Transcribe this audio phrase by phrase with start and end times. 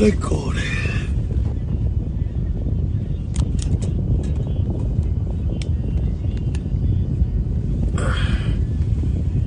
[0.00, 0.62] de core.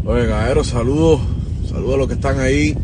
[0.06, 1.22] Oye, caballero, saludos.
[1.68, 2.78] Saludos a los que están ahí.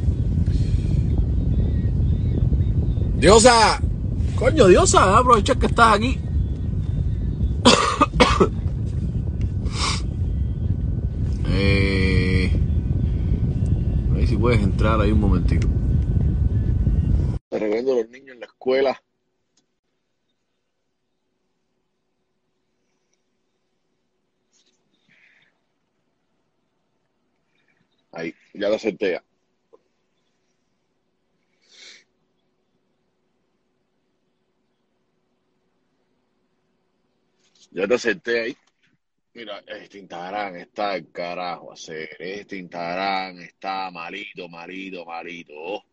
[3.19, 3.79] Diosa.
[4.35, 6.17] Coño, Diosa, aprovecha que estás aquí.
[11.49, 12.51] eh,
[14.09, 15.78] a ver si puedes entrar ahí un momentito.
[17.83, 19.01] Los niños en la escuela.
[28.11, 29.23] Ahí, ya lo acepté ya.
[37.87, 38.57] Te acepté ahí.
[39.33, 42.09] Mira, este Instagram está el carajo hacer.
[42.19, 45.83] Este Instagram está malito, malito, malito.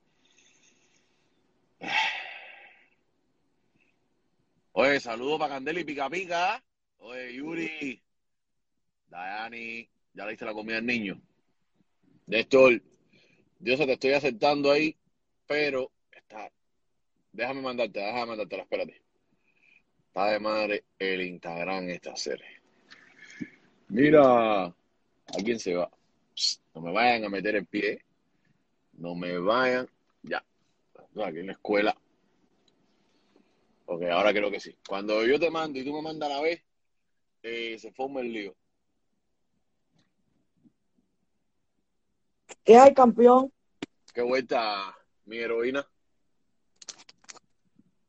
[4.73, 6.63] Oye, saludos para Candela y Pica Pica.
[6.99, 8.03] Oye, Yuri,
[9.09, 11.21] Dayani, ya le diste la comida al niño.
[12.27, 12.83] Néstor,
[13.59, 14.97] Dios te estoy aceptando ahí,
[15.47, 16.51] pero está.
[17.33, 19.03] Déjame mandarte, déjame mandarte, espérate.
[20.09, 22.61] Está de madre el Instagram esta serie.
[23.89, 24.75] Mira,
[25.35, 25.91] alguien se va.
[26.75, 28.05] No me vayan a meter el pie.
[28.95, 29.89] No me vayan.
[30.23, 30.45] Ya.
[31.17, 31.97] No, aquí en la escuela.
[33.87, 34.77] Ok, ahora creo que sí.
[34.87, 36.63] Cuando yo te mando y tú me mandas a la vez,
[37.43, 38.55] eh, se forma el lío.
[42.63, 43.51] ¿Qué hay, campeón?
[44.13, 45.89] ¿Qué vuelta, mi heroína?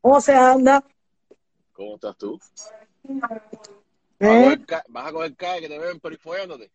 [0.02, 0.84] ¿Cómo se anda?
[1.72, 2.38] ¿Cómo estás tú?
[3.04, 3.30] ¿Vas
[4.20, 4.58] a ¿Eh?
[4.90, 6.70] vas a coger calle que te ven perifollándote?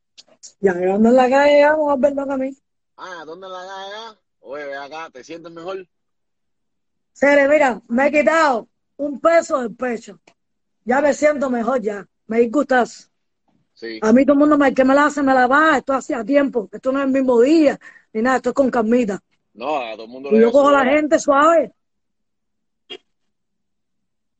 [0.61, 2.57] Ya yo ando en la calle, ya, vamos a verlo a mí.
[2.97, 4.19] Ah, ¿dónde en la calle?
[4.39, 5.87] Oye, ve acá, ¿te sientes mejor?
[7.13, 10.19] Sere, mira, me he quitado un peso del pecho.
[10.83, 12.05] Ya me siento mejor ya.
[12.27, 13.11] Me disgustas.
[13.73, 13.99] Sí.
[14.01, 15.77] A mí todo el mundo me, que me la hace, me la baja.
[15.77, 16.67] Esto hacía tiempo.
[16.71, 17.79] Esto no es el mismo día,
[18.11, 18.37] ni nada.
[18.37, 19.19] Esto es con calmita.
[19.53, 21.71] No, a todo el mundo Y le yo cojo a la gente suave.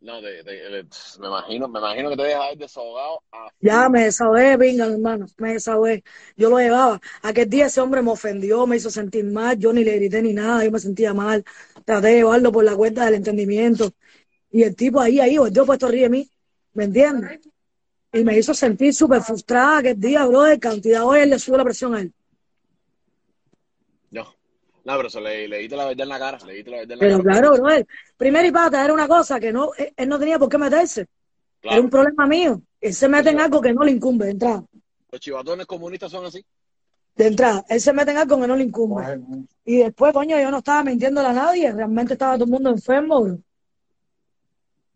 [0.04, 0.88] No, de, de- de-
[1.20, 5.26] me imagino, me imagino que te dejas ir desahogado a Ya me desahogué, venga, hermano.
[5.38, 6.04] Me desahogué.
[6.36, 7.00] Yo lo llevaba.
[7.22, 9.58] Aquel día ese hombre me ofendió, me hizo sentir mal.
[9.58, 10.66] Yo ni le grité ni nada.
[10.66, 11.46] Yo me sentía mal.
[11.86, 13.94] Traté de llevarlo por la cuenta del entendimiento.
[14.52, 16.32] Y el tipo ahí, ahí, volvió puesto a ríe de mí.
[16.74, 17.42] ¿Me entiendes?
[18.14, 21.06] Y me hizo sentir súper frustrada aquel día, bro, de cantidad.
[21.06, 22.14] Hoy él le sube la presión a él.
[24.86, 26.94] No, pero eso le, le diste la verdad en la cara, le diste la verdad
[26.94, 27.24] en la Pero cara.
[27.24, 27.70] claro, bro,
[28.18, 31.08] primero y pata era una cosa que no, él él no tenía por qué meterse.
[31.68, 32.62] Era un Claro, problema mío.
[32.82, 34.66] Él se mete en algo que no le incumbe de entrada.
[35.12, 36.46] los chivatones comunistas son así.
[37.16, 39.04] De entrada, él se mete en algo que no le incumbe.
[39.66, 41.72] Y después, coño, yo no estaba mintiéndole a nadie.
[41.72, 43.40] Realmente estaba todo el mundo enfermo, bro.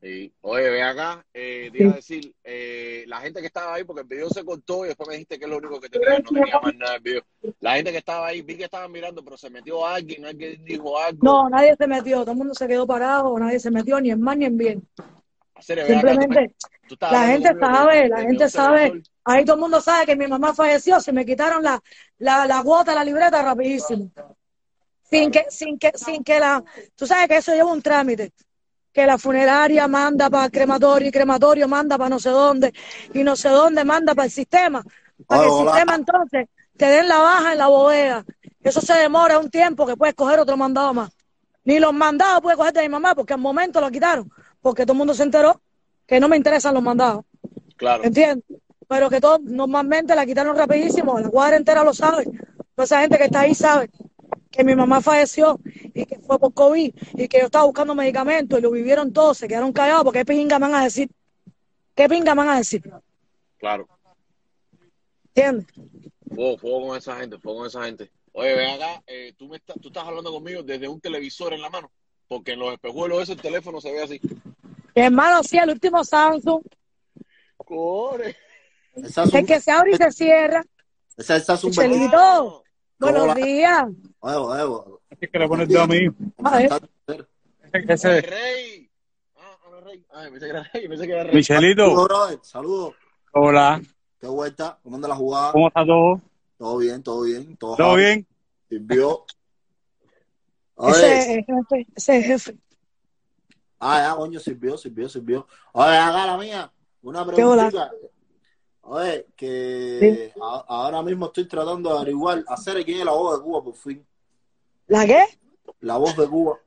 [0.07, 0.34] Sí.
[0.40, 4.03] Oye, ve acá, eh, te iba a decir, eh, la gente que estaba ahí, porque
[4.03, 6.29] el video se cortó y después me dijiste que es lo único que tenía, no
[6.29, 7.22] tenía más nada el video.
[7.59, 10.97] La gente que estaba ahí, vi que estaban mirando, pero se metió alguien, alguien dijo
[10.97, 11.19] algo.
[11.22, 12.22] No, nadie se metió.
[12.22, 13.38] Todo el mundo se quedó parado.
[13.38, 14.88] Nadie se metió ni en mal ni en bien.
[14.97, 15.12] Acá,
[15.57, 16.56] tú, Simplemente,
[16.88, 19.01] tú la gente sabe, la gente sabe.
[19.25, 21.01] Ahí todo el mundo sabe que mi mamá falleció.
[21.01, 21.81] Se me quitaron la,
[22.19, 24.09] la, la cuota, la libreta rapidísimo.
[25.09, 26.63] Sin que, sin que, sin que la,
[26.96, 28.34] tú sabes que eso lleva un trámite,
[28.97, 32.74] que la funeraria manda para crematorio y crematorio manda para no sé dónde
[33.13, 34.84] y no sé dónde manda para el sistema,
[35.28, 38.25] para que el sistema entonces te den la baja en la bodega.
[38.63, 41.12] Eso se demora un tiempo que puedes coger otro mandado más.
[41.63, 44.31] Ni los mandados puede coger de mi mamá porque al momento lo quitaron,
[44.63, 45.62] porque todo el mundo se enteró
[46.08, 47.24] que no me interesan los mandados.
[47.75, 48.46] Claro, ¿Entiendes?
[48.88, 52.25] Pero que todos normalmente la quitaron rapidísimo, la cuadra entera lo sabe.
[52.74, 53.91] Toda esa gente que está ahí sabe
[54.52, 55.59] que mi mamá falleció
[55.94, 59.38] y que fue por COVID y que yo estaba buscando medicamentos y lo vivieron todos,
[59.38, 61.09] se quedaron callados porque qué pinga me van a decir.
[61.96, 62.84] ¿Qué pinga me van a decir?
[63.58, 63.88] claro.
[65.34, 65.68] ¿Entiendes?
[66.34, 68.12] Fuego, fuego con esa gente, fuego con esa gente.
[68.34, 71.62] Oye, ven acá, eh, tú, me estás, tú estás hablando conmigo desde un televisor en
[71.62, 71.91] la mano,
[72.28, 74.20] porque en los espejuelos ese teléfono se ve así.
[74.96, 76.64] Mi hermano, sí, el último Samsung,
[77.58, 78.35] ¡Core!
[78.96, 80.64] El un, que se abre y se cierra.
[81.17, 81.72] esa, es un
[83.00, 83.85] buenos días.
[84.22, 85.02] Huevo, huevo.
[85.09, 86.08] Es que le pones tú a mí.
[86.43, 87.28] A ver.
[87.73, 88.90] ¡El Ese, rey!
[89.35, 90.03] Ah, ah, no, rey.
[90.14, 91.35] Ay, pensé que era rey, pensé que era rey.
[91.35, 92.08] Michelito.
[92.41, 92.96] Saludos.
[93.34, 93.81] hola,
[94.19, 94.79] ¿Qué vuelta?
[94.84, 95.52] ¿Cómo anda la jugada?
[95.52, 96.22] ¿cómo está todo?
[96.58, 97.55] Todo bien, todo bien.
[97.58, 98.25] Todo, ¿Todo bien?
[98.69, 99.25] Sirvió.
[100.75, 102.58] Oye, Ese es el jefe, ese jefe.
[103.79, 105.47] ah, ya, coño, sirvió, sirvió, sirvió.
[105.73, 106.72] Oye, acá la mía.
[107.02, 107.69] Una ¿Qué hola?
[107.69, 107.91] preguntita.
[108.89, 113.43] Oye, que a- ahora mismo estoy tratando de averiguar, hacer quién es la voz de
[113.43, 114.07] Cuba, por fin.
[114.87, 115.25] ¿La qué?
[115.81, 116.57] La voz de Cuba.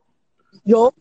[0.64, 0.92] Yo,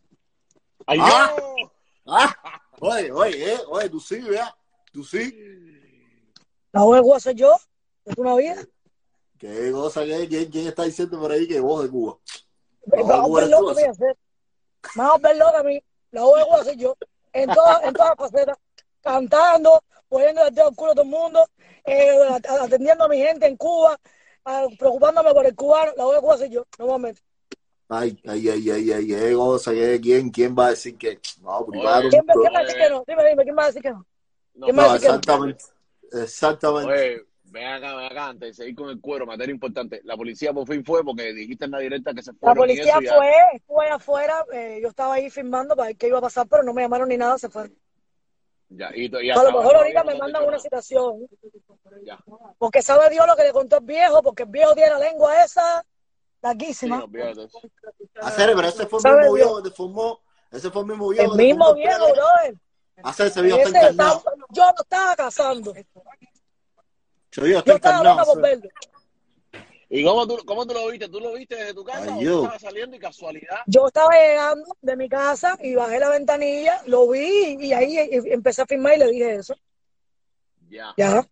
[0.85, 1.35] ¡Ay, Ah.
[1.37, 1.71] no!
[2.07, 2.35] Ah,
[2.79, 4.55] oye, oye, eh, oye, tú sí, vea.
[4.93, 5.35] Tú sí.
[6.71, 7.53] la voz de Cuba soy yo.
[8.05, 8.55] ¿Es una vida?
[9.37, 12.17] Qué cosa que ¿quién, quién está diciendo por ahí que vos de Cuba?
[12.85, 14.17] Me vas a loca a mí, hacer.
[14.95, 15.83] Me a loca a mí.
[16.11, 16.95] La voz de Cuba soy yo.
[17.33, 18.57] En todas, en todas las facetas.
[19.01, 21.45] Cantando, poniendo el dedo al culo a todo el mundo,
[21.85, 23.99] eh, at- atendiendo a mi gente en Cuba,
[24.77, 25.93] preocupándome por el cubano.
[25.95, 27.21] La voz de Cuba soy yo, normalmente.
[27.89, 31.65] Ay, ay, ay, ay, ay, qué cosa que ¿quién, quién va a decir que no,
[31.65, 32.03] privado?
[32.03, 33.03] Oye, ¿Quién, quién va a decir que no?
[33.07, 34.05] Dime, dime, ¿quién va a decir que no?
[34.55, 34.95] No, ¿Qué No, más?
[34.95, 35.63] exactamente.
[36.11, 37.01] Exactamente.
[37.01, 40.01] Oye, ven acá, ven acá, antes de seguir con el cuero, materia importante.
[40.03, 42.79] La policía por fin fue porque dijiste en la directa que se La fueron y
[42.79, 43.15] policía eso ya.
[43.15, 43.31] fue,
[43.67, 46.73] fue afuera, eh, yo estaba ahí filmando para ver qué iba a pasar, pero no
[46.73, 47.77] me llamaron ni nada, se fueron.
[48.69, 51.27] Ya, y, y A lo mejor ahorita me mandan una citación.
[52.05, 52.19] Ya,
[52.59, 55.43] porque sabe Dios lo que le contó el viejo, porque el viejo tiene la lengua
[55.43, 55.87] esa sí,
[56.41, 57.03] larguísima.
[57.13, 57.49] eso.
[58.21, 60.19] Hacer, pero ese fue el ¿Sabe mismo viejo que formó.
[60.51, 62.55] Ese fue el mismo viejo El mismo viejo, brother.
[63.03, 64.17] Hacer ese viejo está encarnado.
[64.17, 65.73] estaba- yo lo estaba casando.
[65.75, 66.01] Está
[67.31, 68.03] Yo estaba encarnado.
[68.03, 68.59] loca por hacer.
[68.59, 68.69] verlo.
[69.91, 71.09] ¿Y cómo tú, cómo tú lo viste?
[71.09, 72.41] ¿Tú lo viste desde tu casa Ay, o tú yo.
[72.43, 73.57] estabas saliendo y casualidad?
[73.65, 78.61] Yo estaba llegando de mi casa y bajé la ventanilla, lo vi y ahí empecé
[78.61, 79.55] a filmar y le dije eso.
[80.69, 80.93] Ya.
[80.95, 81.27] Ya.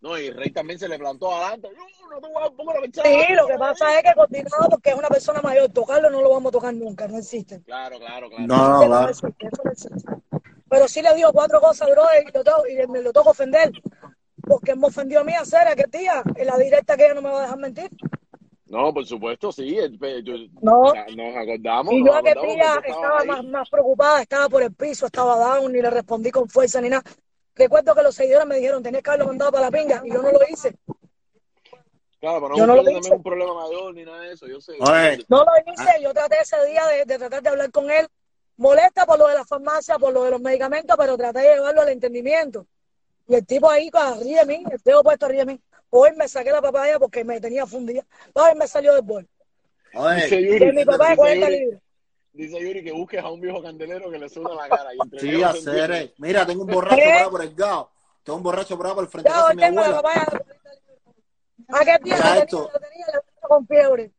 [0.00, 1.68] No, y Rey también se le plantó adelante.
[1.76, 5.08] No, no te poco la Sí, lo que pasa es que coordinado porque es una
[5.08, 7.60] persona mayor, tocarlo no lo vamos a tocar nunca, no existe.
[7.64, 8.46] Claro, claro, claro.
[8.46, 9.10] No, no, claro.
[9.10, 10.10] existe, eso no existe.
[10.70, 13.70] Pero sí le digo cuatro cosas, bro, y, lo tengo- y me lo toco ofender.
[14.50, 17.30] Porque me ofendió a mí hacer aquel día en la directa que ella no me
[17.30, 17.88] va a dejar mentir.
[18.66, 19.78] No, por supuesto, sí.
[19.78, 20.80] el- yo- No.
[20.82, 21.94] o sea, nos acordamos.
[21.94, 25.72] Y yo día porque tú estaba más, más preocupada, estaba por el piso, estaba down,
[25.72, 27.04] ni le respondí con fuerza ni nada.
[27.54, 30.20] Recuerdo que los seguidores me dijeron, tenés que haberlo mandado para la pinga, y yo
[30.20, 30.74] no lo hice.
[32.20, 32.92] Claro, pero no no hice.
[32.92, 34.46] también un problema mayor ni nada de eso.
[34.48, 34.72] Yo sé.
[34.78, 35.16] yo Oye.
[35.16, 35.24] sé.
[35.28, 38.08] No lo hice, yo traté ese día de, de tratar de hablar con él,
[38.56, 41.82] molesta por lo de la farmacia, por lo de los medicamentos, pero traté de llevarlo
[41.82, 42.66] al entendimiento.
[43.30, 45.60] Y el tipo ahí pues, ríe de mí, el dedo puesto ríe de mí.
[45.90, 48.04] Hoy me saqué la papaya porque me tenía fundida.
[48.32, 49.28] Hoy me salió del bol.
[49.92, 51.82] Dice Oye, Yuri, mi papá de dice 40 Yuri, libras.
[52.32, 54.90] dice Yuri que busques a un viejo candelero que le suena la cara.
[54.94, 55.90] Y sí, hacer.
[55.92, 56.14] eh.
[56.18, 57.24] Mira, tengo un borracho ¿Eh?
[57.30, 57.88] por el gao.
[58.24, 60.02] Tengo un borracho por ahí por el frente de mi tengo la abuela.
[60.02, 61.80] papaya de 40 libras.
[61.82, 62.70] Aquel día la tenía, esto.
[62.72, 64.10] la tenía, la con fiebre.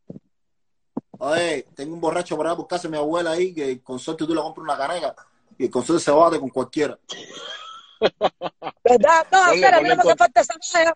[1.19, 4.25] Oye, tengo un borracho por ahí por casa de mi abuela ahí que con suerte
[4.25, 5.13] tú le compras una caneca
[5.58, 6.98] y con suerte se bate con cualquiera.
[8.83, 9.27] ¿Verdad?
[9.31, 10.94] No, Ponle, hacer, a mí no me falta esa magia.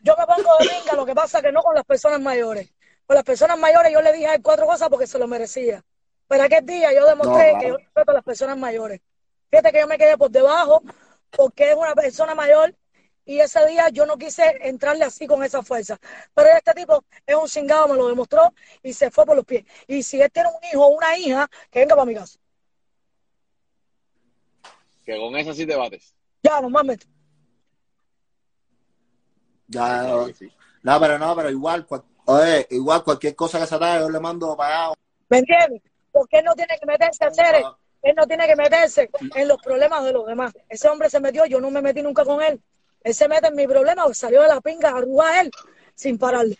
[0.00, 2.70] Yo me pongo de minga, lo que pasa que no con las personas mayores.
[3.06, 5.84] Con las personas mayores yo le dije a él cuatro cosas porque se lo merecía.
[6.26, 9.00] Pero aquel día yo demostré No, que yo respeto a las personas mayores.
[9.50, 10.82] Fíjate que yo me quedé por debajo
[11.30, 12.74] porque es una persona mayor
[13.24, 15.98] y ese día yo no quise entrarle así con esa fuerza.
[16.34, 18.52] Pero este tipo es un cingado, me lo demostró
[18.82, 19.64] y se fue por los pies.
[19.86, 22.38] Y si él tiene un hijo o una hija, que venga para mi casa.
[25.04, 26.14] Que con esa sí te bates.
[26.42, 27.06] Ya, normalmente.
[29.68, 30.52] Ya, Claro que sí.
[30.82, 34.20] no, pero no, pero igual, cual- oye, igual cualquier cosa que se ataque, yo le
[34.20, 34.92] mando allá.
[35.28, 35.82] ¿Me entiendes?
[36.10, 37.64] Porque él no tiene que meterse a hacer,
[38.02, 40.52] él no tiene que meterse en los problemas de los demás.
[40.68, 42.60] Ese hombre se metió, yo no me metí nunca con él.
[43.02, 45.50] Él se mete en mi problema, salió de la pinga a arrugar a él
[45.94, 46.58] sin pararle.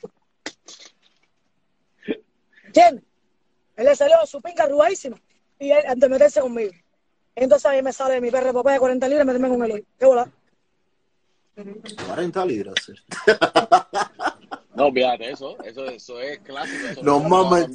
[2.64, 3.05] ¿Entiendes?
[3.76, 5.20] Él le salió de su pinga arrugadísima
[5.58, 6.72] y él antes de meterse conmigo.
[7.34, 9.86] Entonces ahí me sale mi perro papá de 40 libras y meterme con él hoy.
[9.98, 10.29] ¿Qué bola?
[12.06, 12.74] 40 libras.
[12.84, 12.93] sí.
[14.74, 15.62] No, olvídate eso.
[15.65, 16.86] Eso, eso es clásico.
[16.89, 17.69] Eso No a mames.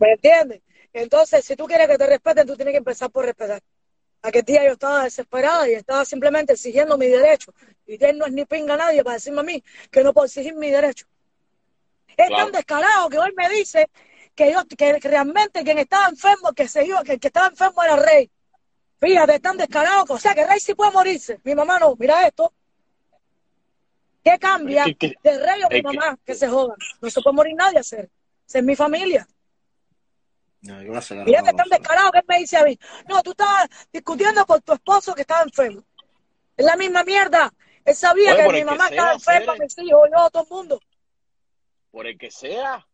[0.00, 0.62] ¿Me entiendes?
[0.94, 3.60] Entonces, si tú quieres que te respeten, tú tienes que empezar por respetar.
[4.22, 7.52] Aquel día yo estaba desesperada y estaba simplemente exigiendo mi derecho.
[7.86, 10.54] Y él no es ni pinga nadie para decirme a mí que no puedo exigir
[10.54, 11.06] mi derecho.
[12.16, 12.44] Es Claro.
[12.44, 13.90] tan descarado que hoy me dice
[14.34, 17.82] que yo que realmente quien estaba enfermo, que se iba, que el que estaba enfermo
[17.82, 18.30] era Rey.
[19.00, 21.40] Fíjate, es tan descarado que, o sea, que Rey sí puede morirse.
[21.44, 22.52] Mi mamá no, mira esto.
[24.22, 26.76] ¿Qué cambia Es que- de Rey o mi que- mamá que se jodan?
[27.00, 28.10] No se puede morir nadie a hacer.
[28.46, 29.26] Esa es mi familia.
[30.62, 31.76] No, yo voy a sacar Y él la es tan cosa.
[31.78, 35.22] descarado que él me dice a mí, no, tú estabas discutiendo con tu esposo que
[35.22, 35.82] estaba enfermo.
[36.56, 37.50] Es la misma mierda.
[37.82, 40.48] Él sabía Oye, que mi el que mamá estaba enferma, mis hijos, yo, todo el
[40.50, 40.80] mundo.
[41.90, 42.86] Por el que sea.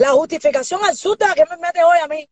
[0.00, 2.26] La justificación absurda que me mete hoy a mí.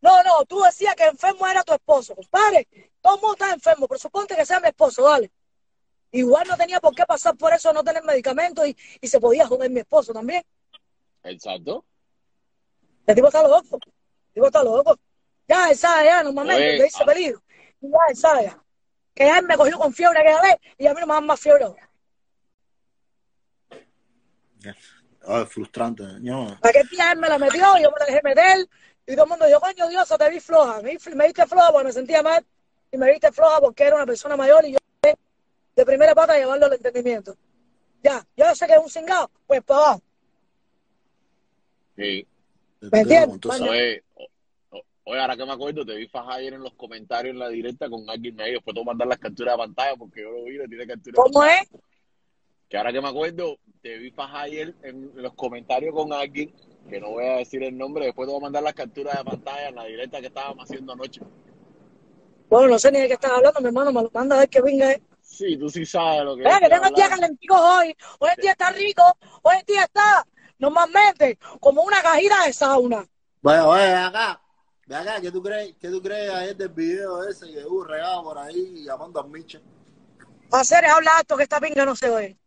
[0.00, 2.14] No, no, tú decías que enfermo era tu esposo.
[2.14, 2.68] Compadre,
[3.00, 5.28] todo el mundo está enfermo, pero suponte que sea mi esposo, dale.
[6.12, 9.44] Igual no tenía por qué pasar por eso, no tener medicamentos y, y se podía
[9.48, 10.44] joder mi esposo también.
[11.24, 11.84] Exacto.
[13.08, 13.80] El tipo está loco.
[14.28, 14.96] El tipo está loco.
[15.48, 17.06] Ya, él sabe, ya, normalmente Oye, le dice ah.
[17.06, 17.42] peligro.
[17.80, 18.64] Ya, él sabe, ya.
[19.16, 21.40] Que él me cogió con fiebre aquella vez y a mí no me dan más
[21.40, 21.90] fiebre ahora.
[25.30, 26.04] Ay, frustrante.
[26.22, 28.66] Yo, Aquel día él me la metió, yo me la dejé meter,
[29.06, 30.80] y todo el mundo dijo, coño Dios, te vi floja.
[30.80, 32.44] Me, me viste floja porque me sentía mal,
[32.90, 34.78] y me viste floja porque era una persona mayor, y yo
[35.76, 37.36] de primera pata llevarlo al entendimiento.
[38.02, 40.02] Ya, yo sé que es un cingado, pues para abajo.
[41.96, 42.26] Sí.
[42.80, 43.50] ¿Me entiendes?
[45.04, 47.88] Oye, ahora que me acuerdo, te vi fajar ayer en los comentarios en la directa
[47.88, 48.52] con alguien ahí.
[48.52, 50.86] Después te voy a mandar las capturas de pantalla porque yo lo vi, le tiene
[50.86, 51.68] captura de ¿Cómo es?
[52.68, 56.54] Que ahora que me acuerdo, te vi fajar ayer en los comentarios con alguien,
[56.88, 58.06] que no voy a decir el nombre.
[58.06, 60.92] Después te voy a mandar las capturas de pantalla en la directa que estábamos haciendo
[60.92, 61.22] anoche.
[62.48, 64.48] Bueno, no sé ni de qué estás hablando, mi hermano, me lo manda a ver
[64.48, 65.00] qué venga es.
[65.22, 67.94] Sí, tú sí sabes lo que Mira, que tengo el día calentico hoy.
[68.18, 69.02] Hoy el día está rico.
[69.42, 70.26] Hoy el día está
[70.58, 73.06] normalmente como una cajita de sauna.
[73.42, 74.40] Bueno, oye, acá.
[74.86, 75.74] Ve acá, ¿qué tú crees?
[75.78, 79.60] ¿Qué tú crees ayer del video ese que hubo regado por ahí llamando a Micha?
[80.50, 82.38] Hacer es hablar alto que esta pinga no se oye.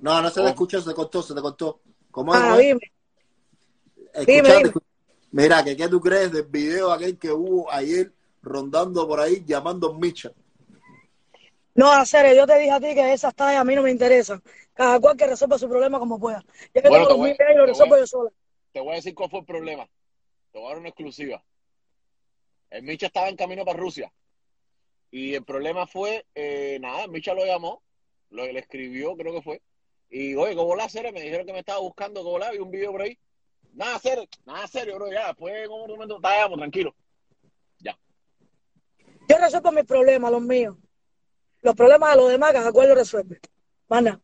[0.00, 0.48] No, no se te ¿Cómo?
[0.50, 1.80] escuchó, se te cortó, se te cortó.
[2.10, 2.40] ¿Cómo es?
[2.42, 2.80] Ah, dime.
[4.14, 4.72] Escuchate, dime,
[5.30, 8.12] Mira, que ¿qué tú crees del video aquel que hubo ayer
[8.42, 10.32] rondando por ahí llamando a Micha?
[11.74, 14.42] No, hacer, yo te dije a ti que esas tallas a mí no me interesan.
[14.74, 16.44] Cada cual que resuelva su problema como pueda.
[16.74, 18.30] Ya que Bueno, tengo te los voy, mil lo resuelvo yo sola.
[18.72, 19.88] te voy a decir cuál fue el problema.
[20.52, 21.42] Te voy a dar una exclusiva.
[22.70, 24.12] El Micha estaba en camino para Rusia.
[25.10, 27.82] Y el problema fue, eh, nada, el Micha lo llamó,
[28.30, 29.62] lo, le escribió, creo que fue.
[30.10, 31.12] Y, oye, ¿cómo la hacer?
[31.12, 32.50] Me dijeron que me estaba buscando, ¿cómo la?
[32.50, 33.18] Vi un video por ahí.
[33.74, 35.28] Nada serio, nada serio, bro, ya.
[35.28, 36.94] Después, en un momento, llamo, tranquilo.
[37.80, 37.98] Ya.
[39.28, 40.76] Yo resuelvo mis problemas, los míos.
[41.60, 43.38] Los problemas de los demás, cada cual lo resuelve.
[43.88, 44.20] Mana,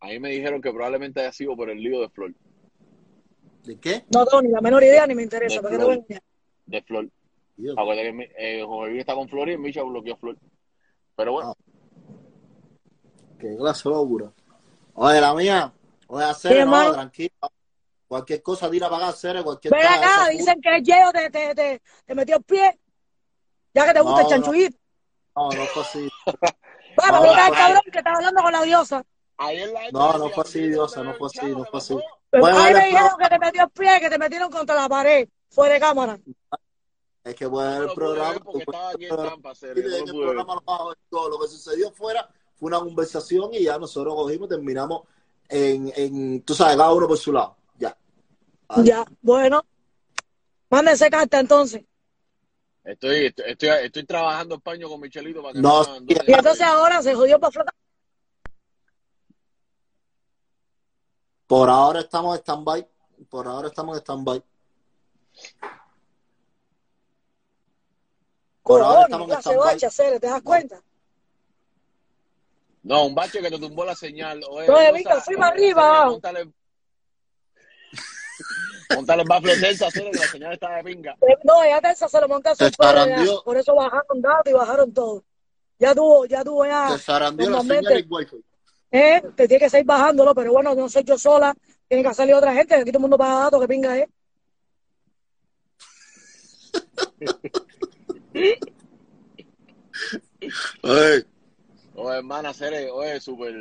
[0.00, 2.32] A mí me dijeron que probablemente haya sido por el lío de Flor.
[3.64, 4.04] ¿De qué?
[4.14, 5.56] no tengo ni la menor idea ni me interesa.
[5.56, 6.04] De ¿Para qué te voy a Flor.
[6.08, 6.22] engañar?
[6.66, 7.08] De Flor.
[7.56, 7.74] Dios.
[7.78, 10.36] Acuérdate que mi- eh, Jorge Luis está con Flor y el Micha bloqueó a Flor.
[11.16, 11.54] Pero bueno,
[13.40, 14.32] Qué clase locura.
[14.96, 15.72] Oye, la mía.
[16.08, 16.92] Oye, hacer, Sí, no, hermano.
[16.92, 17.30] tranquilo.
[18.08, 19.94] Cualquier cosa tira para acá, hacer cualquier Ven cosa.
[19.94, 22.78] acá, esa dicen que el Yeo te, te, te, te metió el pie.
[23.74, 24.52] Ya que te gusta el No, no.
[25.36, 26.08] No, no fue así.
[26.98, 29.04] Va, No, el cabrón que estaba hablando con la diosa.
[29.92, 31.94] No, no fue así, "Mira, Diosa, no fue el así, no ¿qué fue así.
[31.94, 32.04] pasó?".
[32.30, 34.50] Pero Bueno, a mí dale, me dijeron que te metió el pie, que te metieron
[34.50, 36.18] contra la pared, fuera de cámara.
[37.24, 38.30] Es que pues No el lo pude programa.
[38.30, 40.04] ver porque estaba aquí en Tampa, el ver.
[40.06, 40.96] programa a ver.
[41.10, 45.02] Lo que sucedió fuera fue una conversación y ya nosotros cogimos, terminamos
[45.48, 47.56] en, en tú sabes, cada uno por su lado.
[47.78, 47.96] Ya.
[48.82, 49.64] Ya, bueno.
[50.70, 51.84] Mándense carta entonces.
[52.82, 57.02] Estoy, estoy, estoy, estoy trabajando en paño con Michelito para que No, Y entonces ahora
[57.02, 57.74] se jodió para flotar.
[61.46, 62.88] Por ahora estamos en stand-by.
[63.28, 64.42] Por ahora estamos en stand-by.
[68.62, 69.74] Por ahora estamos en ya se stand-by.
[69.74, 70.82] bacha, Cere, ¿te das cuenta?
[72.86, 74.40] No, un bache que te tumbó la señal.
[74.48, 76.04] Oye, No, Diosa, Víctor, fui eh, para arriba.
[76.06, 76.50] Móntale,
[78.94, 81.16] móntale el bafle Celia, que la señal está de pinga.
[81.20, 83.04] Eh, No, ya Terza se lo monté a su Se perro ya.
[83.06, 83.42] zarandeó.
[83.42, 85.24] Por eso bajaron datos y bajaron todo.
[85.80, 86.90] Ya tuvo, ya tuvo ya.
[86.96, 88.36] Se zarandeó la señal y wifi.
[88.92, 91.52] Eh, te tiene que seguir bajándolo, pero bueno, no soy yo sola,
[91.88, 94.08] tiene que salir otra gente, que aquí todo el mundo paga datos, que pinga es.
[98.32, 98.58] Ey,
[100.82, 101.26] Oye,
[102.12, 103.54] hermana, Cere, oye, súper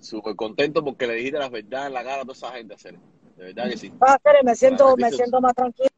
[0.00, 2.98] súper contento porque le dijiste la verdad en la cara a toda esa gente, Cere.
[3.36, 3.88] De verdad que sí.
[3.90, 5.88] Va a ser, me siento, me siento más tranquila.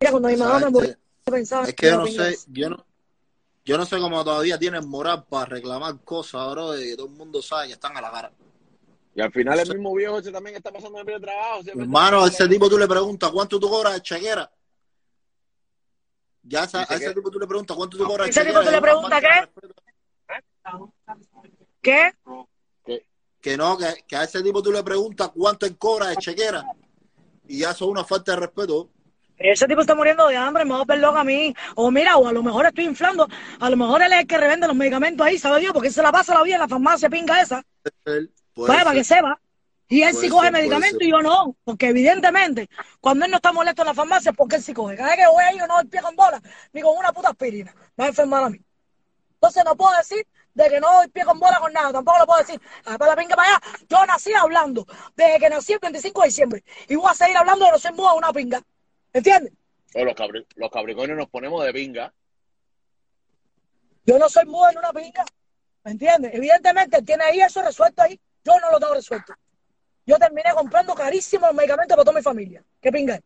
[0.00, 2.86] Mira, cuando mi mamá me ¿sabes murió, pensaba Es que yo no sé, yo no,
[3.64, 7.40] yo no sé cómo todavía tienen moral para reclamar cosas, bro, y todo el mundo
[7.40, 8.32] sabe que están a la cara.
[9.14, 11.60] Y al final el mismo viejo ese también está pasando el primer trabajo.
[11.66, 14.50] Hermano, a ese tipo tú le preguntas cuánto tú cobras de chequera.
[16.44, 18.70] Ya a ese que- tipo tú le preguntas cuánto tú cobras de ¿Ese tipo tú
[18.70, 19.72] le preguntas qué?
[21.82, 22.12] ¿Qué?
[23.40, 26.64] que- no, que, que a ese tipo tú le preguntas cuánto él cobra de chequera.
[27.46, 28.90] Y ya eso es una falta de respeto.
[29.36, 31.54] Ese tipo está muriendo de hambre, me va a loca a mí.
[31.74, 34.38] O mira, o a lo mejor estoy inflando, a lo mejor él es el que
[34.38, 35.72] revende los medicamentos ahí, ¿sabe Dios?
[35.72, 37.62] Porque se la pasa la vida en la farmacia pinga esa.
[38.56, 38.92] Vaya, para ser.
[38.94, 39.40] que sepa.
[39.88, 40.50] Y él sí coge
[41.00, 41.02] ser.
[41.06, 41.56] y yo no.
[41.64, 42.68] Porque evidentemente,
[43.00, 44.96] cuando él no está molesto en la farmacia es porque él sí coge.
[44.96, 46.40] Cada vez que voy ahí yo no doy pie con bola,
[46.72, 47.72] ni con una puta aspirina.
[47.74, 48.58] Me va a enfermar a mí.
[49.34, 51.92] Entonces no puedo decir de que no doy pie con bola con nada.
[51.92, 52.60] Tampoco lo puedo decir.
[52.86, 53.60] Ah, para la pinga para allá.
[53.88, 56.64] Yo nací hablando desde que nací el 25 de diciembre.
[56.88, 58.62] Y voy a seguir hablando de no soy muda una pinga.
[59.12, 59.52] ¿Entiendes?
[59.94, 62.12] Oye, los, cabri- los capricornios nos ponemos de pinga.
[64.06, 65.24] Yo no soy muda en una pinga.
[65.84, 66.34] ¿Me entiendes?
[66.34, 68.18] Evidentemente él tiene ahí eso resuelto ahí.
[68.44, 69.34] Yo no lo tengo resuelto.
[70.06, 72.62] Yo terminé comprando carísimos los medicamentos para toda mi familia.
[72.80, 73.18] ¿Qué pinga?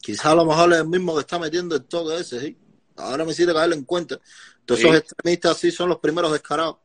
[0.00, 2.58] Quizás a lo mejor es el mismo que está metiendo el toque ese, ¿sí?
[2.96, 4.18] Ahora me hiciste caerlo en cuenta.
[4.64, 4.86] Todos Sí.
[4.86, 6.76] esos extremistas así son los primeros descarados.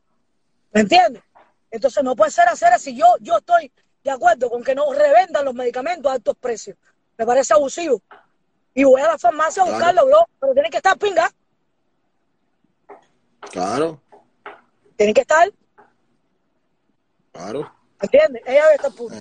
[0.72, 1.22] ¿Me entiendes?
[1.70, 2.96] Entonces no puede ser hacer así.
[2.96, 3.70] Yo, yo estoy
[4.02, 6.76] de acuerdo con que no revendan los medicamentos a altos precios.
[7.16, 8.00] Me parece abusivo.
[8.74, 9.78] Y voy a la farmacia a Claro.
[9.78, 10.28] buscarlo, bro.
[10.40, 11.30] Pero tienen que estar pinga.
[13.50, 14.00] Claro,
[14.96, 15.50] Tienen que estar,
[17.32, 17.70] claro.
[18.02, 18.42] ¿Me entiendes?
[18.46, 19.20] Ella debe estar pura.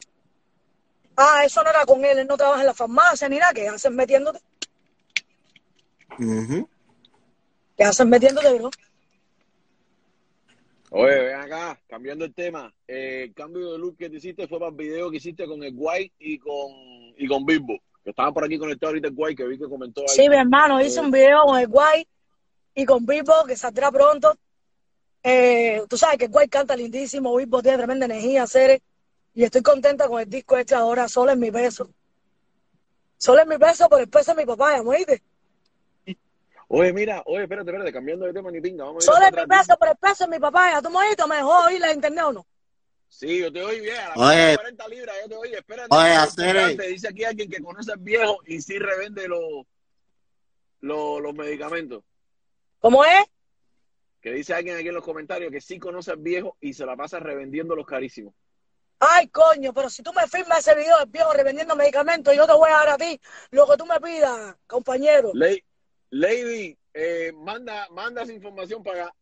[1.15, 2.17] Ah, eso no era con él.
[2.19, 3.53] Él no trabaja en la farmacia ni nada.
[3.53, 4.39] ¿Qué hacen metiéndote?
[6.19, 6.67] Ujú.
[7.77, 8.69] ¿Qué hacen metiéndote, bro?
[10.93, 12.73] Oye, ven acá, cambiando el tema.
[12.87, 15.63] Eh, el cambio de look que te hiciste fue para el video que hiciste con
[15.63, 16.71] el Guay y con,
[17.17, 17.77] y con Bimbo.
[18.03, 20.07] Que estaban por aquí conectados ahorita el Guay, que vi que comentó ahí.
[20.09, 21.03] Sí, mi hermano, hice Eh.
[21.03, 22.05] un video con el Guay
[22.75, 24.35] y con Bilbo, que saldrá pronto.
[25.23, 28.81] Eh, tú sabes que el Guay canta lindísimo, Bilbo tiene tremenda energía, hacer
[29.33, 31.89] y estoy contenta con el disco este ahora, solo en mi peso.
[33.17, 35.21] Solo en mi peso por el peso de mi papá, ¿me oíste?
[36.67, 38.85] Oye, mira, oye, espérate, espérate, cambiando de tema ni pinga.
[38.85, 41.27] Vamos a Solo en mi peso por el peso de mi papá, ¿tú me oíste?
[41.27, 42.47] ¿Me dejó oír la internet o no?
[43.09, 43.97] Sí, yo te oí bien.
[43.97, 44.55] A la Oye.
[44.55, 45.53] 40 libras, yo te oí.
[45.53, 45.93] Espérate.
[45.93, 46.49] Oye, que es Acere.
[46.49, 46.87] importante.
[46.87, 49.65] Dice aquí alguien que conoce al viejo y sí revende los,
[50.79, 52.03] los, los medicamentos.
[52.79, 53.25] ¿Cómo es?
[54.21, 56.95] Que dice alguien aquí en los comentarios que sí conoce al viejo y se la
[56.95, 58.33] pasa revendiendo los carísimos.
[58.99, 62.53] Ay, coño, pero si tú me firmas ese video del viejo revendiendo medicamentos, yo te
[62.53, 65.31] voy a dar a ti lo que tú me pidas, compañero.
[66.11, 69.15] Lady, eh, manda, manda esa información para acá.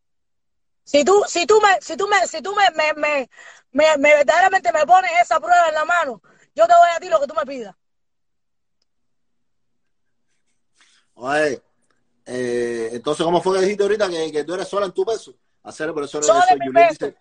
[0.84, 3.30] Si tú, si tú me, si tú me, si tú me, me, me,
[3.72, 6.22] me- me verdaderamente me pones esa prueba en la mano,
[6.56, 7.76] yo te doy a ti lo que tú me pidas.
[11.14, 11.62] Oye,
[12.32, 15.34] eh, entonces, ¿cómo fue que dijiste ahorita que, que tú eres sola en tu peso?
[15.64, 16.54] Hacer, pero eso Sola es eso.
[16.54, 17.06] en mi Julián peso.
[17.08, 17.18] dice,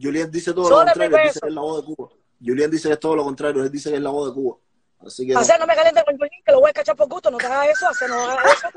[0.00, 2.08] Julián dice todo Sola lo contrario, él dice que es la voz de Cuba.
[2.44, 4.56] Julián dice que es todo lo contrario, él dice que es la voz de Cuba.
[5.00, 5.34] Así que.
[5.34, 7.46] Hacer no me caliente con Julián, que lo voy a cachar por gusto, no te
[7.46, 8.68] hagas eso, hacer no hagas eso.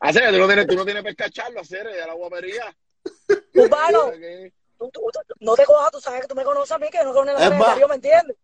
[0.00, 2.74] Hacer, tú no tienes, tú no tienes pesca charlo, hacer de la guapería.
[3.52, 6.96] Tú- tú- tú- no te cojas, tú sabes que tú me conoces a mí, que
[6.98, 7.78] yo no conozco más.
[7.78, 8.34] yo ¿me entiendes?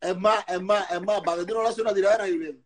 [0.00, 2.26] Es más, es más, es más, para que tú no le haces una tiradera a
[2.26, 2.64] Julián.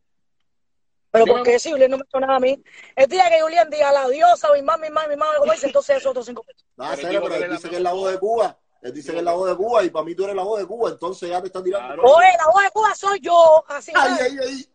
[1.14, 2.60] Pero Yo ¿por me- qué si Julián no me hecho nada a mí?
[2.96, 5.66] El día que Julián diga la diosa, mi mamá, mi mamá, mi mamá, como dice,
[5.68, 6.66] entonces eso otros cinco pesos.
[6.76, 8.58] No, Pero, chico, pero él dice que es la voz de Cuba.
[8.82, 10.58] Él dice que es la voz de Cuba y para mí tú eres la voz
[10.58, 12.02] de Cuba, entonces ya te está tirando.
[12.02, 12.02] Claro.
[12.16, 14.68] Oye, la voz de Cuba soy yo, así Ay, ay, ay.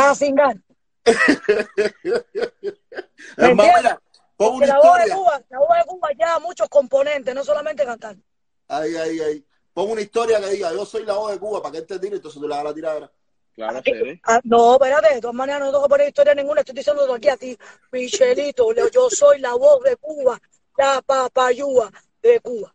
[0.00, 0.56] a cingar.
[1.04, 1.14] Es
[3.36, 3.56] pon
[4.36, 5.10] Porque una la voz de.
[5.12, 8.16] Cuba, la voz de Cuba lleva muchos componentes, no solamente cantar.
[8.66, 9.44] Ay, ay, ay.
[9.78, 12.00] Pon una historia que diga, yo soy la voz de Cuba, para que él te
[12.00, 13.12] tire, entonces tú le das la tiradera.
[13.54, 14.20] Claro, hacer, ¿eh?
[14.24, 17.28] Ah, no, espérate, de todas maneras no tengo que poner historia ninguna, estoy diciendo aquí
[17.28, 17.56] a ti,
[17.92, 20.36] Michelito, yo soy la voz de Cuba,
[20.76, 22.74] la papayúa de Cuba.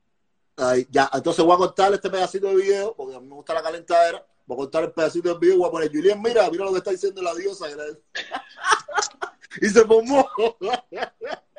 [0.56, 3.54] Ay, ya, entonces voy a cortar este pedacito de video, porque a mí me gusta
[3.54, 4.26] la calentadera.
[4.46, 6.78] Voy a cortar el pedacito del video voy a poner, Julián, mira, mira lo que
[6.78, 7.66] está diciendo la diosa.
[9.62, 10.26] y se formó.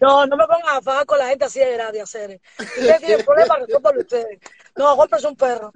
[0.00, 2.40] No, no me pongan a fajar con la gente así de gratis, hacer.
[2.58, 4.38] Ustedes tienen problemas, resuélvanlo ustedes.
[4.76, 5.72] No, cómprese un perro.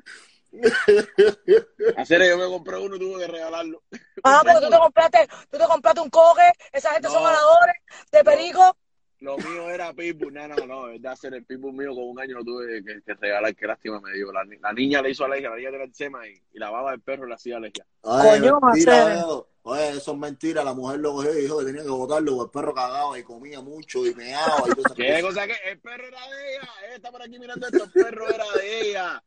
[1.97, 3.83] Hacer, yo me compré uno y tuve que regalarlo.
[4.25, 7.77] Ah, porque tú te compraste, tú te compraste un coge, esa gente son ganadores
[8.13, 8.77] de perico.
[9.21, 10.33] Lo mío era Pitbull.
[10.33, 10.89] No, no, no.
[10.91, 13.53] Es de hacer el Pitbull mío con un año lo tuve que, que regalar.
[13.57, 14.31] Qué lástima me dio.
[14.31, 16.93] La, ni- la niña le hizo alergia, la niña tenía eczema y, y la baba
[16.93, 17.85] del perro le hacía alergia.
[18.05, 19.25] Ay, Coño, mentira, hacer.
[19.71, 20.65] Oye, eso es mentira.
[20.65, 23.23] La mujer lo cogió y dijo que tenía que botarlo porque el perro cagaba y
[23.23, 25.23] comía mucho y meaba y ¿Qué cosas.
[25.23, 25.57] cosa que?
[25.71, 26.69] El perro era de ella.
[26.87, 27.85] Ella está por aquí mirando esto.
[27.85, 29.23] El perro era de ella.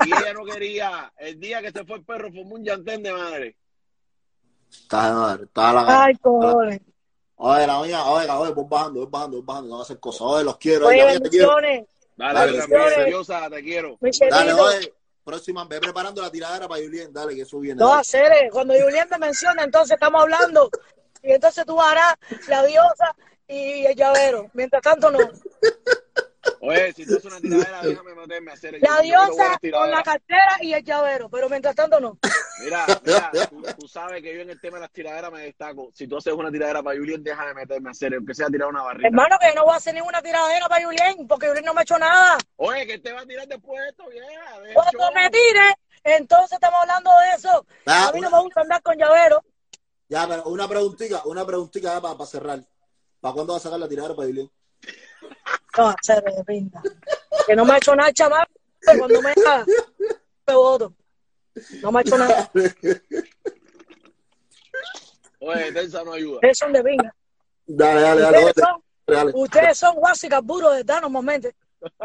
[0.00, 1.12] Y ella no quería.
[1.16, 3.56] El día que se fue el perro formó un llantén de madre.
[4.68, 6.04] Está de madre, está la gana.
[6.06, 6.80] Ay, cojones.
[7.36, 10.00] Oye, la mía, oye, oye, voy bajando, voy bajando, voy bajando, no voy a hacer
[10.00, 10.22] cosas.
[10.22, 11.48] Oye, los quiero, Oye, oye, la mía, te quiero.
[11.50, 13.98] Dale, Dale, te quiero.
[14.28, 14.94] Dale, oye,
[15.24, 17.78] próxima, ve preparando la tiradera para Julián, dale, que eso viene.
[17.78, 20.70] No, hacer, cuando Julián me menciona, entonces estamos hablando.
[21.22, 22.14] Y entonces tú harás
[22.48, 23.14] la diosa
[23.46, 24.50] y el llavero.
[24.54, 25.18] Mientras tanto, no.
[26.60, 30.02] Oye, si tú haces una tiradera, déjame meterme a hacer el La diosa con la
[30.02, 31.28] cartera y el llavero.
[31.28, 32.18] Pero mientras tanto, no.
[32.64, 35.90] Mira, mira, tú, tú sabes que yo en el tema de las tiraderas me destaco.
[35.94, 38.82] Si tú haces una tiradera para Julián, déjame meterme a hacer, aunque sea tirar una
[38.82, 39.08] barrita.
[39.08, 41.80] Hermano, que yo no voy a hacer ninguna tiradera para Julián, porque Julián no me
[41.80, 42.38] ha hecho nada.
[42.56, 44.60] Oye, que te va a tirar después de esto, vieja.
[44.60, 45.12] de Cuando hecho.
[45.14, 47.66] me tire, entonces estamos hablando de eso.
[47.86, 49.42] Ah, A mí no una- me gusta andar con llavero.
[50.08, 52.60] Ya, pero una preguntita, una preguntita ya para, para cerrar.
[53.20, 54.50] ¿Para cuándo va a sacar la tiradera para Julián?
[55.78, 56.82] No, hacer de pinta.
[57.46, 58.46] Que no me ha hecho nada, chaval.
[58.98, 59.64] Cuando me haga,
[60.46, 60.92] me voto.
[61.82, 62.50] No me ha hecho nada.
[65.40, 66.34] Oye, Tensa no ayuda.
[66.36, 67.14] Ustedes son de pinga.
[67.66, 69.32] Dale, dale, dale, Ustedes dale, son, dale.
[69.34, 69.96] ustedes son
[70.30, 71.54] carburos de verdad normalmente.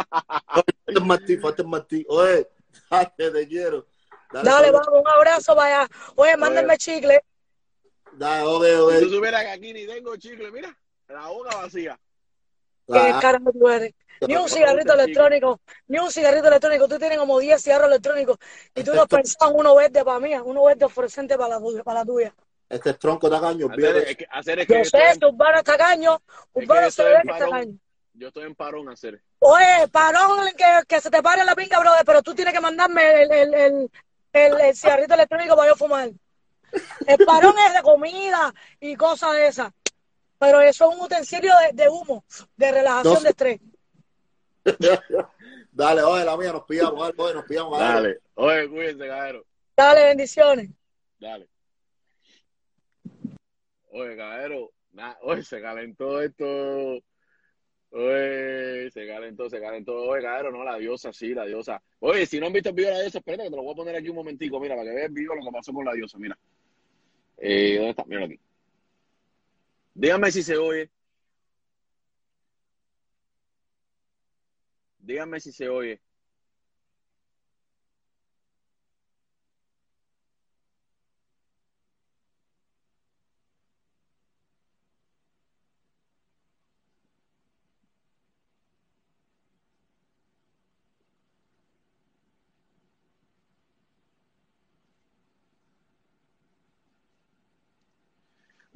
[0.09, 2.05] Falta el Martí, falta el Martí.
[2.09, 2.47] Oye,
[2.89, 3.85] dale, te quiero.
[4.31, 5.89] Dale, vamos, un abrazo para allá.
[6.15, 7.23] Oye, mándenme chicle.
[8.13, 10.75] Dale, ok, Si tú supieras que aquí ni tengo chicle, mira,
[11.07, 11.99] la boca vacía.
[12.87, 13.93] ¿Qué carajo tú eres?
[14.21, 16.87] Ni un cigarrito electrónico, ni un cigarrito electrónico.
[16.87, 18.37] Tú tienes como 10 cigarros electrónicos
[18.73, 21.59] y tú no has pensado en uno verde para mí, uno verde fluorescente para la
[21.59, 21.83] tuya.
[21.83, 22.33] Para la tuya.
[22.69, 24.11] Este es tronco tacaño, Hacer, olvídate.
[24.11, 26.21] es que, hacer es que Yo sé en, Urbano es tacaño,
[26.53, 27.77] Urbano yo se estoy ve tacaño.
[28.13, 29.21] yo estoy en parón hacer.
[29.39, 33.21] Oye, parón, que, que se te pare la pinga, brother, pero tú tienes que mandarme
[33.23, 33.91] el, el, el,
[34.33, 36.09] el, el cigarrito electrónico para yo fumar.
[37.05, 39.71] El parón es de comida y cosas de esas.
[40.39, 42.23] Pero eso es un utensilio de, de humo,
[42.55, 43.59] de relajación No de estrés.
[45.71, 47.79] Dale, oye, la mía, nos pillamos, dale, oye, nos pillamos.
[47.79, 47.93] dale.
[48.09, 48.19] Dale.
[48.35, 49.45] Oye, cuídense, caballero.
[49.75, 50.69] Dale, bendiciones.
[51.19, 51.47] Dale.
[53.91, 54.71] Oye, caballero.
[54.93, 56.45] na- oye, se calentó esto.
[57.91, 59.95] Oye, se calentó, se calentó.
[59.95, 61.81] Oye, caballero, no, la diosa, sí, la diosa.
[61.99, 63.73] Oye, si no han visto el video de la diosa, espérate que te lo voy
[63.73, 65.85] a poner aquí un momentico, mira, para que veas el video lo que pasó con
[65.85, 66.37] la diosa, mira.
[67.37, 68.03] Eh, ¿Dónde está?
[68.05, 68.39] Míralo aquí.
[69.97, 70.91] Dígame si se oye.
[74.99, 75.99] Dígame si se oye.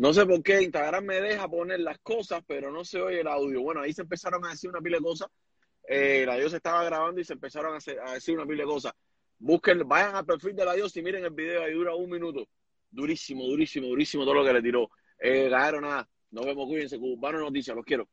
[0.01, 3.27] No sé por qué Instagram me deja poner las cosas, pero no se oye el
[3.27, 3.61] audio.
[3.61, 5.27] Bueno, ahí se empezaron a decir una pila de cosas.
[5.87, 8.69] Eh, la diosa estaba grabando y se empezaron a, hacer- a decir una pila de
[8.69, 8.93] cosas.
[9.37, 12.47] Busquen, vayan al perfil de la diosa y miren el video, ahí dura un minuto.
[12.89, 14.89] Durísimo, durísimo, durísimo todo lo que le tiró.
[15.19, 16.09] Eh, nada.
[16.31, 16.97] Nos vemos, cuídense.
[16.97, 18.09] Cubano Noticias, los quiero.